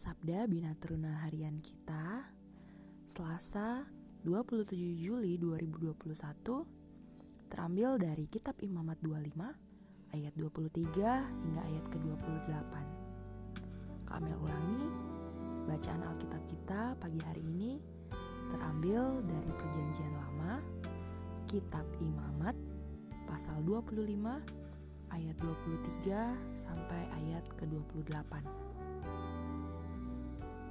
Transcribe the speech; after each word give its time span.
Sabda 0.00 0.48
Bina 0.48 0.72
Teruna 0.80 1.28
Harian 1.28 1.60
kita 1.60 2.24
Selasa 3.04 3.84
27 4.24 4.96
Juli 4.96 5.36
2021 5.36 7.52
terambil 7.52 8.00
dari 8.00 8.24
Kitab 8.24 8.56
Imamat 8.64 8.96
25 9.04 9.36
ayat 10.16 10.32
23 10.40 11.44
hingga 11.44 11.62
ayat 11.68 11.84
ke-28. 11.92 12.72
Kami 14.08 14.32
ulangi, 14.40 14.88
bacaan 15.68 16.00
Alkitab 16.00 16.48
kita 16.48 16.96
pagi 16.96 17.20
hari 17.20 17.44
ini 17.44 17.76
terambil 18.56 19.20
dari 19.20 19.52
Perjanjian 19.52 20.16
Lama, 20.16 20.64
Kitab 21.44 21.84
Imamat 22.00 22.56
pasal 23.28 23.60
25 23.68 24.00
ayat 25.12 25.36
23 25.44 26.56
sampai 26.56 27.04
ayat 27.20 27.44
ke-28. 27.60 28.69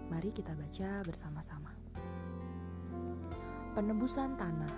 Mari 0.10 0.34
kita 0.34 0.58
baca 0.58 1.05
bersama-sama. 1.05 1.70
Penebusan 3.77 4.34
tanah. 4.36 4.76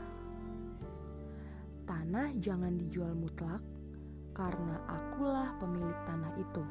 Tanah 1.88 2.36
jangan 2.36 2.76
dijual 2.76 3.16
mutlak 3.16 3.64
karena 4.36 4.80
akulah 4.88 5.56
pemilik 5.60 5.96
tanah 6.04 6.36
itu, 6.36 6.64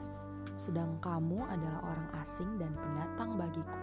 sedang 0.61 0.97
kamu 1.01 1.41
adalah 1.49 1.81
orang 1.89 2.09
asing 2.21 2.61
dan 2.61 2.73
pendatang 2.77 3.37
bagiku. 3.41 3.81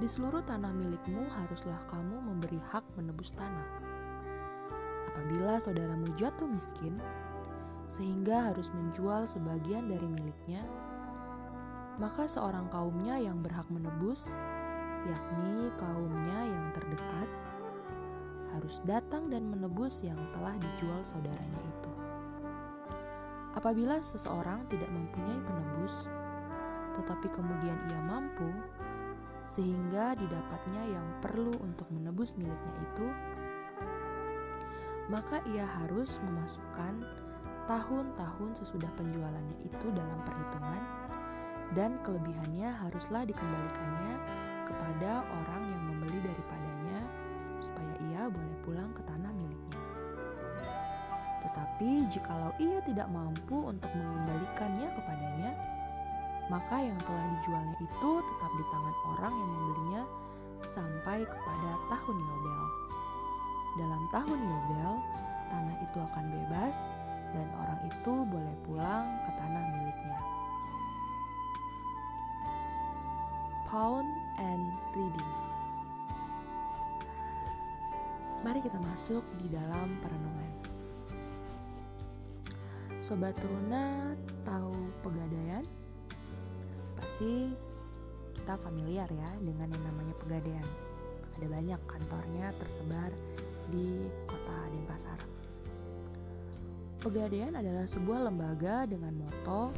Di 0.00 0.08
seluruh 0.08 0.44
tanah 0.48 0.72
milikmu 0.72 1.28
haruslah 1.28 1.80
kamu 1.92 2.16
memberi 2.24 2.60
hak 2.72 2.84
menebus 2.96 3.36
tanah. 3.36 3.68
Apabila 5.12 5.60
saudaramu 5.60 6.16
jatuh 6.16 6.48
miskin, 6.48 6.96
sehingga 7.92 8.52
harus 8.52 8.72
menjual 8.72 9.28
sebagian 9.28 9.88
dari 9.90 10.06
miliknya, 10.06 10.62
maka 11.98 12.30
seorang 12.30 12.70
kaumnya 12.70 13.18
yang 13.18 13.42
berhak 13.42 13.66
menebus, 13.66 14.30
yakni 15.02 15.66
kaumnya 15.78 16.46
yang 16.46 16.66
terdekat, 16.70 17.28
harus 18.54 18.78
datang 18.86 19.26
dan 19.26 19.50
menebus 19.50 20.02
yang 20.06 20.18
telah 20.30 20.54
dijual 20.58 21.02
saudaranya 21.02 21.62
itu. 21.62 21.92
Apabila 23.58 23.98
seseorang 23.98 24.62
tidak 24.70 24.86
mempunyai 24.94 25.42
penebus, 25.42 26.06
tetapi 27.02 27.26
kemudian 27.34 27.78
ia 27.90 28.00
mampu, 28.06 28.46
sehingga 29.58 30.14
didapatnya 30.14 30.82
yang 30.94 31.06
perlu 31.18 31.50
untuk 31.58 31.90
menebus 31.90 32.30
miliknya 32.38 32.74
itu, 32.78 33.08
maka 35.10 35.42
ia 35.50 35.66
harus 35.66 36.22
memasukkan 36.22 37.02
tahun-tahun 37.66 38.50
sesudah 38.54 38.92
penjualannya 38.94 39.56
itu 39.66 39.86
dalam 39.92 40.20
perhitungan 40.22 40.97
dan 41.76 42.00
kelebihannya 42.04 42.72
haruslah 42.72 43.28
dikembalikannya 43.28 44.14
kepada 44.68 45.24
orang 45.24 45.62
yang 45.68 45.82
membeli 45.92 46.18
daripadanya 46.24 47.00
supaya 47.60 47.94
ia 48.12 48.22
boleh 48.28 48.56
pulang 48.64 48.90
ke 48.96 49.02
tanah 49.04 49.32
miliknya. 49.32 49.82
Tetapi 51.44 51.90
jikalau 52.12 52.52
ia 52.60 52.78
tidak 52.84 53.08
mampu 53.08 53.56
untuk 53.68 53.90
mengembalikannya 53.96 54.88
kepadanya, 54.96 55.50
maka 56.48 56.76
yang 56.80 56.98
telah 57.04 57.26
dijualnya 57.38 57.76
itu 57.80 58.10
tetap 58.24 58.52
di 58.56 58.64
tangan 58.72 58.96
orang 59.16 59.34
yang 59.36 59.50
membelinya 59.52 60.02
sampai 60.64 61.18
kepada 61.24 61.70
tahun 61.92 62.16
Yobel. 62.16 62.62
Dalam 63.78 64.02
tahun 64.10 64.38
Yobel, 64.40 64.92
tanah 65.52 65.76
itu 65.84 65.98
akan 66.02 66.24
bebas 66.32 66.76
dan 67.36 67.46
orang 67.60 67.80
itu 67.86 68.14
boleh 68.26 68.56
pulang 68.64 69.06
ke 69.28 69.30
tanah 69.36 69.64
miliknya. 69.76 69.87
Pound 73.68 74.08
and 74.40 74.64
Reading 74.96 75.32
Mari 78.40 78.64
kita 78.64 78.80
masuk 78.80 79.20
di 79.36 79.52
dalam 79.52 79.92
perenungan. 80.00 80.52
Sobat 82.96 83.36
Teruna 83.36 84.16
tahu 84.48 84.72
pegadaian? 85.04 85.68
Pasti 86.96 87.52
kita 88.40 88.56
familiar 88.56 89.04
ya 89.12 89.36
dengan 89.36 89.68
yang 89.68 89.84
namanya 89.84 90.16
pegadaian. 90.16 90.68
Ada 91.36 91.46
banyak 91.52 91.80
kantornya 91.84 92.56
tersebar 92.56 93.12
di 93.68 94.08
kota 94.24 94.56
Denpasar. 94.72 95.20
Pegadaian 97.04 97.52
adalah 97.52 97.84
sebuah 97.84 98.32
lembaga 98.32 98.88
dengan 98.88 99.12
moto 99.12 99.76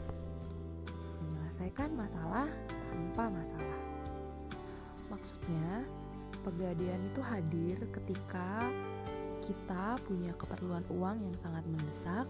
menyelesaikan 1.27 1.91
masalah 1.99 2.47
tanpa 2.91 3.31
masalah. 3.31 3.80
Maksudnya, 5.11 5.85
pegadaian 6.47 7.03
itu 7.05 7.21
hadir 7.21 7.77
ketika 7.91 8.71
kita 9.45 9.99
punya 10.07 10.31
keperluan 10.39 10.87
uang 10.95 11.27
yang 11.27 11.37
sangat 11.43 11.65
mendesak. 11.67 12.27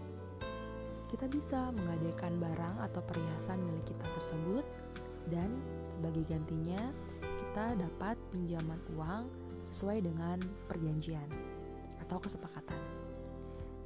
Kita 1.11 1.27
bisa 1.27 1.69
menggadaikan 1.75 2.39
barang 2.39 2.75
atau 2.91 3.01
perhiasan 3.03 3.59
milik 3.61 3.93
kita 3.93 4.05
tersebut 4.15 4.65
dan 5.29 5.51
sebagai 5.91 6.23
gantinya 6.25 6.81
kita 7.21 7.75
dapat 7.77 8.15
pinjaman 8.31 8.79
uang 8.95 9.27
sesuai 9.69 10.07
dengan 10.07 10.39
perjanjian 10.71 11.27
atau 11.99 12.17
kesepakatan. 12.17 12.79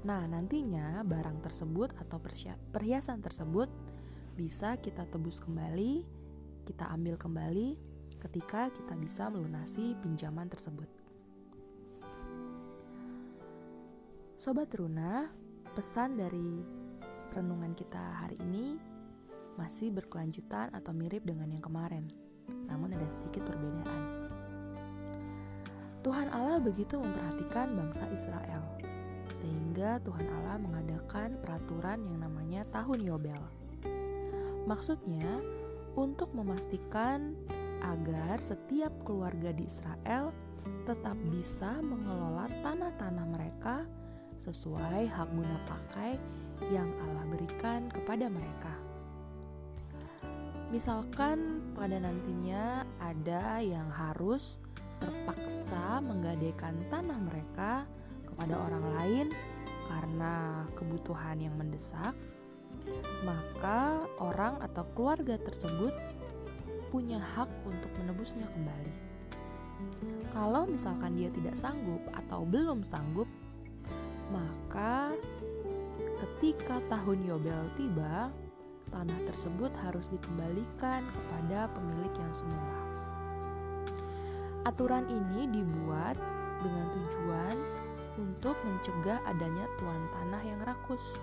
Nah, 0.05 0.21
nantinya 0.29 1.01
barang 1.01 1.41
tersebut 1.41 1.97
atau 1.97 2.21
perhiasan 2.69 3.25
tersebut 3.25 3.73
bisa 4.37 4.77
kita 4.77 5.09
tebus 5.09 5.41
kembali, 5.41 6.05
kita 6.69 6.85
ambil 6.93 7.17
kembali 7.17 7.73
ketika 8.25 8.73
kita 8.73 8.97
bisa 8.97 9.29
melunasi 9.29 9.93
pinjaman 10.01 10.49
tersebut. 10.49 10.89
Sobat 14.35 14.73
Runa, 14.73 15.29
pesan 15.77 16.17
dari 16.17 16.65
renungan 17.37 17.77
kita 17.77 18.25
hari 18.25 18.37
ini 18.41 18.77
masih 19.55 19.93
berkelanjutan 19.93 20.73
atau 20.73 20.91
mirip 20.91 21.23
dengan 21.23 21.47
yang 21.53 21.63
kemarin, 21.63 22.09
namun 22.67 22.91
ada 22.97 23.07
sedikit 23.07 23.45
perbedaan. 23.47 24.01
Tuhan 26.01 26.29
Allah 26.29 26.61
begitu 26.61 27.01
memperhatikan 27.01 27.73
bangsa 27.73 28.05
Israel 28.13 28.61
sehingga 29.41 29.97
Tuhan 30.05 30.25
Allah 30.41 30.57
mengadakan 30.61 31.37
peraturan 31.41 32.01
yang 32.05 32.21
namanya 32.21 32.61
tahun 32.69 33.01
Yobel. 33.01 33.41
Maksudnya, 34.65 35.41
untuk 35.95 36.31
memastikan 36.35 37.33
agar 37.85 38.41
setiap 38.41 38.91
keluarga 39.05 39.53
di 39.53 39.69
Israel 39.69 40.33
tetap 40.89 41.17
bisa 41.29 41.77
mengelola 41.85 42.49
tanah-tanah 42.65 43.25
mereka 43.29 43.85
sesuai 44.41 45.05
hak 45.09 45.29
guna 45.33 45.57
pakai 45.69 46.17
yang 46.73 46.89
Allah 47.01 47.25
berikan 47.29 47.89
kepada 47.93 48.25
mereka. 48.29 48.73
Misalkan 50.73 51.61
pada 51.77 52.01
nantinya 52.01 52.83
ada 52.97 53.61
yang 53.61 53.85
harus 53.93 54.57
terpaksa 54.97 56.01
menggadaikan 56.01 56.73
tanah 56.89 57.19
mereka 57.21 57.85
kepada 58.25 58.57
orang 58.57 58.85
lain 58.97 59.27
karena 59.85 60.65
kebutuhan 60.73 61.37
yang 61.37 61.53
mendesak, 61.53 62.17
maka 63.21 64.09
orang 64.17 64.57
atau 64.65 64.83
keluarga 64.97 65.37
tersebut 65.37 65.93
punya 66.95 67.19
hak 67.19 67.51
untuk 67.67 67.91
menebusnya 67.99 68.47
kembali. 68.55 68.95
Kalau 70.31 70.63
misalkan 70.63 71.19
dia 71.19 71.27
tidak 71.35 71.59
sanggup 71.59 71.99
atau 72.15 72.47
belum 72.47 72.87
sanggup, 72.87 73.27
maka 74.31 75.11
ketika 76.23 76.79
tahun 76.87 77.27
Yobel 77.27 77.67
tiba, 77.75 78.31
tanah 78.95 79.19
tersebut 79.27 79.75
harus 79.83 80.07
dikembalikan 80.07 81.03
kepada 81.03 81.67
pemilik 81.75 82.15
yang 82.15 82.31
semula. 82.31 82.79
Aturan 84.63 85.03
ini 85.11 85.51
dibuat 85.51 86.15
dengan 86.63 86.87
tujuan 86.95 87.57
untuk 88.15 88.55
mencegah 88.63 89.19
adanya 89.27 89.67
tuan 89.75 89.99
tanah 90.15 90.41
yang 90.47 90.63
rakus 90.63 91.19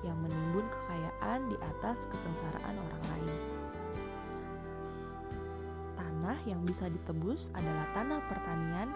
yang 0.00 0.16
menimbun 0.24 0.64
kekayaan 0.64 1.52
di 1.52 1.60
atas 1.60 2.08
kesengsaraan 2.08 2.72
orang 2.72 3.04
lain. 3.12 3.59
Tanah 6.30 6.46
yang 6.46 6.62
bisa 6.62 6.86
ditebus 6.86 7.50
adalah 7.58 7.90
tanah 7.90 8.22
pertanian 8.30 8.86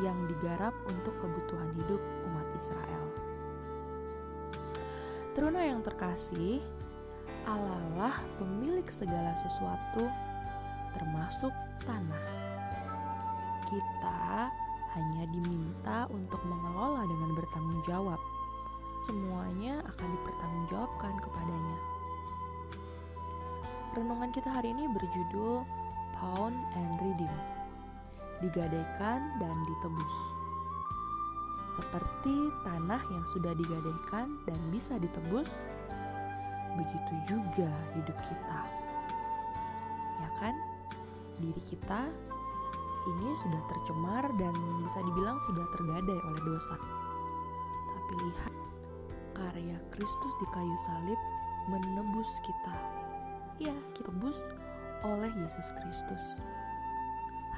yang 0.00 0.16
digarap 0.24 0.72
untuk 0.88 1.12
kebutuhan 1.20 1.68
hidup 1.76 2.00
umat 2.00 2.48
Israel. 2.56 3.04
Teruna 5.36 5.68
yang 5.68 5.84
terkasih, 5.84 6.64
Allah 7.44 7.84
lah 7.92 8.16
pemilik 8.40 8.88
segala 8.88 9.36
sesuatu, 9.36 10.08
termasuk 10.96 11.52
tanah. 11.84 12.24
Kita 13.68 14.48
hanya 14.96 15.28
diminta 15.28 16.08
untuk 16.08 16.40
mengelola 16.48 17.04
dengan 17.04 17.36
bertanggung 17.36 17.84
jawab. 17.84 18.20
Semuanya 19.04 19.84
akan 19.92 20.08
dipertanggungjawabkan 20.08 21.20
kepadanya. 21.20 21.78
renungan 23.92 24.30
kita 24.32 24.48
hari 24.48 24.72
ini 24.72 24.88
berjudul 24.88 25.68
Pound 26.18 26.54
and 26.74 26.92
Redeem. 26.98 27.36
Digadaikan 28.42 29.38
dan 29.38 29.56
ditebus. 29.66 30.16
Seperti 31.78 32.36
tanah 32.66 33.02
yang 33.14 33.24
sudah 33.30 33.54
digadaikan 33.54 34.34
dan 34.46 34.58
bisa 34.74 34.98
ditebus, 34.98 35.50
begitu 36.74 37.14
juga 37.30 37.70
hidup 37.94 38.18
kita. 38.26 38.60
Ya 40.18 40.28
kan? 40.42 40.54
Diri 41.38 41.62
kita 41.70 42.10
ini 43.08 43.30
sudah 43.38 43.62
tercemar 43.70 44.26
dan 44.36 44.54
bisa 44.82 44.98
dibilang 45.06 45.38
sudah 45.46 45.64
tergadai 45.70 46.18
oleh 46.18 46.42
dosa. 46.42 46.76
Tapi 47.94 48.12
lihat, 48.26 48.52
karya 49.38 49.78
Kristus 49.94 50.34
di 50.42 50.46
kayu 50.50 50.76
salib 50.82 51.20
menebus 51.70 52.30
kita. 52.42 52.74
Ya, 53.62 53.74
kita 53.94 54.10
tebus 54.10 54.38
oleh 55.06 55.30
Yesus 55.38 55.70
Kristus. 55.78 56.42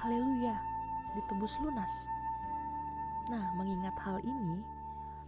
Haleluya, 0.01 0.57
ditebus 1.17 1.57
lunas. 1.61 1.93
Nah, 3.33 3.53
mengingat 3.57 3.97
hal 4.01 4.19
ini, 4.21 4.61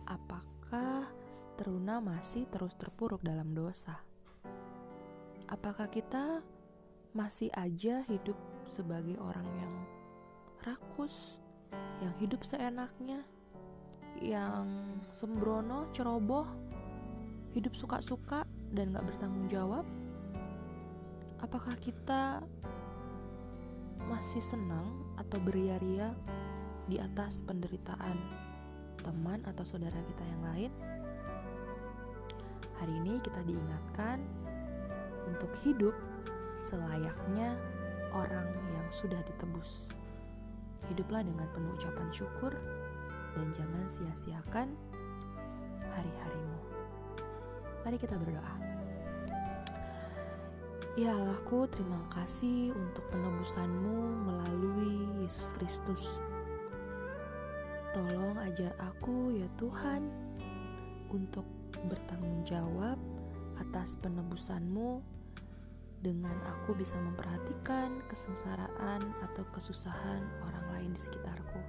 apakah 0.09 1.09
teruna 1.57 2.01
masih 2.01 2.49
terus 2.49 2.75
terpuruk 2.77 3.21
dalam 3.25 3.53
dosa? 3.53 4.01
Apakah 5.49 5.89
kita 5.93 6.41
masih 7.13 7.53
aja 7.53 8.01
hidup 8.09 8.37
sebagai 8.65 9.21
orang 9.21 9.45
yang 9.61 9.75
rakus, 10.65 11.39
yang 12.01 12.13
hidup 12.17 12.41
seenaknya, 12.41 13.25
yang 14.21 14.97
sembrono, 15.13 15.93
ceroboh, 15.93 16.49
hidup 17.53 17.77
suka-suka 17.77 18.49
dan 18.73 18.97
gak 18.97 19.05
bertanggung 19.05 19.49
jawab? 19.53 19.85
Apakah 21.43 21.75
kita 21.83 22.39
masih 24.07 24.39
senang 24.39 25.03
atau 25.19 25.43
beria-ria 25.43 26.15
di 26.87 27.03
atas 27.03 27.43
penderitaan 27.43 28.15
teman 29.03 29.43
atau 29.51 29.67
saudara 29.67 29.99
kita 30.07 30.23
yang 30.23 30.43
lain? 30.47 30.73
Hari 32.79 32.95
ini 32.95 33.19
kita 33.27 33.43
diingatkan 33.43 34.23
untuk 35.27 35.51
hidup 35.67 35.99
selayaknya 36.55 37.59
orang 38.15 38.47
yang 38.79 38.87
sudah 38.95 39.19
ditebus. 39.27 39.91
Hiduplah 40.95 41.27
dengan 41.27 41.51
penuh 41.51 41.75
ucapan 41.75 42.09
syukur 42.15 42.55
dan 43.35 43.51
jangan 43.51 43.91
sia-siakan 43.91 44.79
hari-harimu. 45.91 46.59
Mari 47.83 47.99
kita 47.99 48.15
berdoa. 48.15 48.72
Ya 50.93 51.17
Allahku, 51.17 51.65
terima 51.73 52.05
kasih 52.13 52.77
untuk 52.77 53.01
penebusanmu 53.09 54.29
melalui 54.29 55.25
Yesus 55.25 55.49
Kristus. 55.57 56.21
Tolong 57.97 58.37
ajar 58.37 58.77
aku 58.77 59.33
ya 59.33 59.49
Tuhan 59.57 60.05
untuk 61.09 61.49
bertanggung 61.89 62.45
jawab 62.45 63.01
atas 63.57 63.97
penebusanmu 64.05 65.01
dengan 66.05 66.37
aku 66.45 66.77
bisa 66.77 66.93
memperhatikan 67.01 68.05
kesengsaraan 68.13 69.01
atau 69.25 69.49
kesusahan 69.49 70.21
orang 70.45 70.67
lain 70.77 70.93
di 70.93 71.01
sekitarku. 71.09 71.61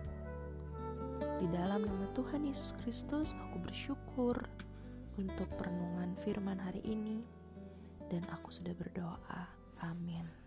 Di 1.39 1.47
dalam 1.47 1.87
nama 1.87 2.11
Tuhan 2.11 2.43
Yesus 2.43 2.75
Kristus, 2.83 3.39
aku 3.39 3.63
bersyukur 3.63 4.35
untuk 5.15 5.47
perenungan 5.55 6.11
firman 6.27 6.59
hari 6.59 6.83
ini, 6.83 7.23
dan 8.13 8.29
aku 8.29 8.53
sudah 8.53 8.77
berdoa. 8.77 9.49
Amin. 9.81 10.42